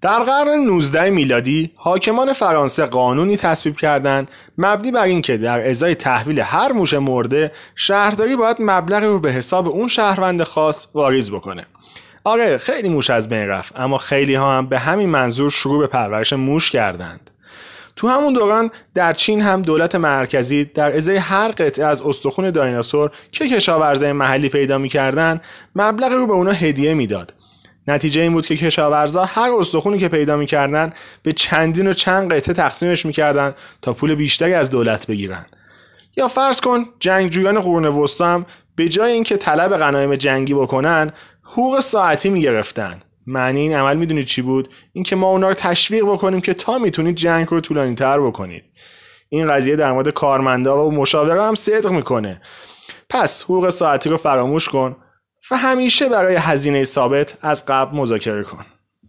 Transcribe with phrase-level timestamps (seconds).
[0.00, 4.28] در قرن 19 میلادی حاکمان فرانسه قانونی تصویب کردند
[4.58, 9.68] مبنی بر اینکه در ازای تحویل هر موش مرده شهرداری باید مبلغی رو به حساب
[9.68, 11.66] اون شهروند خاص واریز بکنه.
[12.24, 15.86] آره خیلی موش از بین رفت اما خیلی ها هم به همین منظور شروع به
[15.86, 17.30] پرورش موش کردند.
[17.96, 23.10] تو همون دوران در چین هم دولت مرکزی در ازای هر قطعه از استخون دایناسور
[23.32, 25.40] که کشاورزای محلی پیدا می‌کردن
[25.76, 27.32] مبلغی رو به اونا هدیه می‌داد.
[27.88, 30.92] نتیجه این بود که کشاورزا هر استخونی که پیدا می‌کردن
[31.22, 35.46] به چندین و چند قطعه تقسیمش می‌کردن تا پول بیشتری از دولت بگیرن.
[36.16, 41.12] یا فرض کن جنگجویان قرون وسطا هم به جای اینکه طلب غنایم جنگی بکنن
[41.42, 43.02] حقوق ساعتی می‌گرفتن.
[43.26, 47.16] معنی این عمل می‌دونید چی بود؟ اینکه ما اونا رو تشویق بکنیم که تا می‌تونید
[47.16, 48.64] جنگ رو طولانی تر بکنید.
[49.28, 52.40] این قضیه در مورد کارمندا و مشاوره هم صدق می‌کنه.
[53.10, 54.96] پس حقوق ساعتی رو فراموش کن.
[55.50, 58.66] و همیشه برای هزینه ثابت از قبل مذاکره کن.